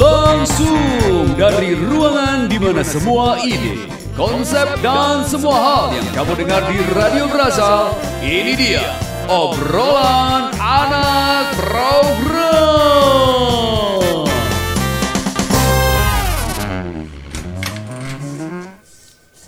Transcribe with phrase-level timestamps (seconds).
[0.00, 3.84] Langsung dari ruangan di mana semua ide,
[4.16, 7.92] konsep dan semua hal yang kamu dengar di Radio berasal,
[8.24, 8.84] ini dia
[9.28, 12.40] obrolan anak program.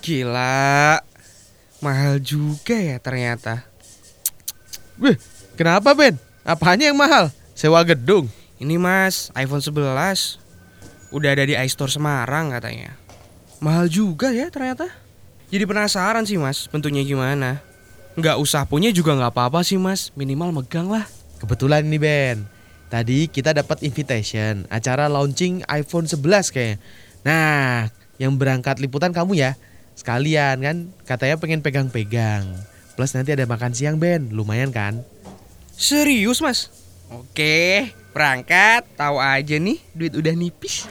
[0.03, 0.99] Gila,
[1.81, 3.65] mahal juga ya ternyata.
[5.01, 5.17] Wih,
[5.57, 6.19] kenapa Ben?
[6.45, 7.31] Apanya yang mahal?
[7.63, 8.27] Sewa gedung.
[8.59, 10.35] Ini mas, iPhone 11
[11.15, 12.91] Udah ada di iStore Semarang katanya
[13.63, 14.91] Mahal juga ya ternyata
[15.47, 17.63] Jadi penasaran sih mas, bentuknya gimana
[18.19, 21.07] Nggak usah punya juga nggak apa-apa sih mas Minimal megang lah
[21.39, 22.37] Kebetulan nih Ben.
[22.91, 26.83] Tadi kita dapat invitation acara launching iPhone 11 kayak.
[27.23, 27.87] Nah,
[28.19, 29.55] yang berangkat liputan kamu ya.
[29.95, 32.47] Sekalian kan katanya pengen pegang-pegang.
[32.95, 35.03] Plus nanti ada makan siang Ben, lumayan kan?
[35.75, 36.82] Serius mas?
[37.13, 40.89] Oke, berangkat Tahu aja nih, duit udah nipis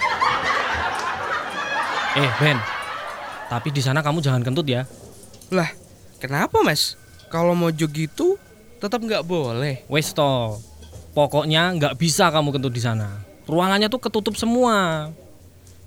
[2.13, 2.61] Eh Ben,
[3.49, 4.85] tapi di sana kamu jangan kentut ya.
[5.49, 5.73] Lah,
[6.21, 7.01] kenapa mas?
[7.33, 8.37] Kalau mau jog gitu,
[8.77, 10.61] tetap nggak boleh Wes toh.
[11.17, 13.25] Pokoknya nggak bisa kamu kentut di sana.
[13.49, 15.09] Ruangannya tuh ketutup semua.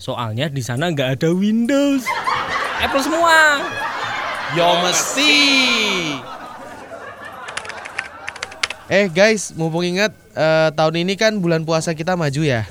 [0.02, 2.10] Soalnya di sana nggak ada Windows.
[2.82, 3.62] Apple semua.
[4.54, 5.34] Yo mesti.
[8.86, 12.70] Eh guys, mumpung ingat eh, tahun ini kan bulan puasa kita maju ya.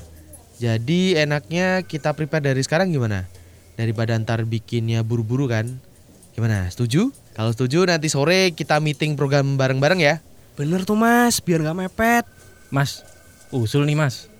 [0.63, 3.27] Jadi enaknya kita prepare dari sekarang gimana?
[3.75, 5.67] Daripada ntar bikinnya buru-buru kan.
[6.39, 6.71] Gimana?
[6.71, 7.11] Setuju?
[7.35, 10.23] Kalau setuju nanti sore kita meeting program bareng-bareng ya.
[10.55, 12.25] Bener tuh mas, biar nggak mepet
[12.71, 13.03] Mas,
[13.51, 14.31] usul nih mas.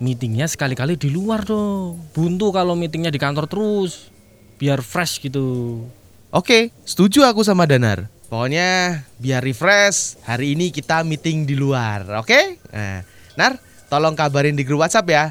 [0.00, 2.00] Meetingnya sekali-kali di luar dong.
[2.16, 4.08] Buntu kalau meetingnya di kantor terus.
[4.56, 5.84] Biar fresh gitu.
[6.32, 8.08] Oke, setuju aku sama Danar.
[8.28, 12.58] Pokoknya biar refresh, hari ini kita meeting di luar, oke?
[12.72, 13.04] Nah,
[13.36, 13.60] Nar,
[13.92, 15.24] tolong kabarin di grup WhatsApp ya,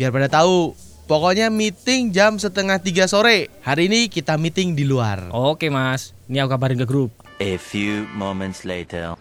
[0.00, 0.72] biar pada tahu.
[1.10, 3.50] Pokoknya meeting jam setengah tiga sore.
[3.66, 5.26] Hari ini kita meeting di luar.
[5.34, 7.10] Oke mas, ini aku kabarin ke grup.
[7.42, 9.18] A few moments later.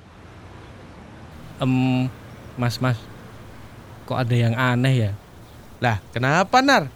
[1.58, 2.06] Em,
[2.62, 2.96] mas mas,
[4.06, 5.12] kok ada yang aneh ya?
[5.82, 6.94] Lah, kenapa Nar?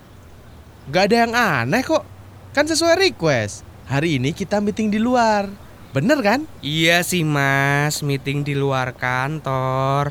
[0.93, 2.05] Gak ada yang aneh kok.
[2.53, 3.65] Kan sesuai request.
[3.89, 5.49] Hari ini kita meeting di luar.
[5.93, 6.49] Bener kan?
[6.65, 10.09] Iya sih mas, meeting di luar kantor.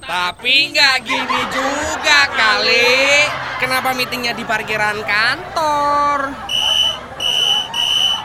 [0.00, 3.28] Tapi nggak gini juga kali.
[3.60, 6.32] Kenapa meetingnya di parkiran kantor?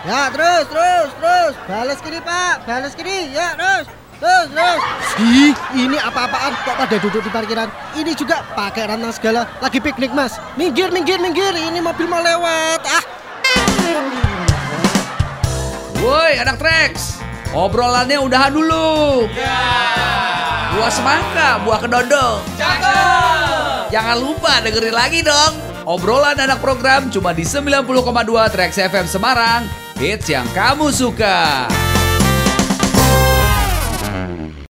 [0.07, 1.53] Ya terus terus terus.
[1.67, 2.63] Balas kiri pak.
[2.63, 3.35] Balas kiri.
[3.35, 3.91] Ya terus
[4.23, 4.81] terus terus.
[5.19, 6.55] Ih ini apa-apaan?
[6.63, 7.67] Kok pada duduk di parkiran?
[7.99, 9.43] Ini juga pakai rantang segala.
[9.59, 10.39] Lagi piknik mas.
[10.55, 11.51] Minggir minggir minggir.
[11.51, 12.79] Ini mobil mau lewat.
[12.87, 13.17] Ah
[15.97, 17.17] Woi anak Trax,
[17.57, 19.25] obrolannya udahan dulu.
[20.77, 22.45] Buah semangka, buah kedondong.
[23.89, 25.57] Jangan lupa dengerin lagi dong.
[25.87, 29.65] Obrolan anak program cuma di 90,2 Trax FM Semarang.
[29.97, 31.65] Hits yang kamu suka.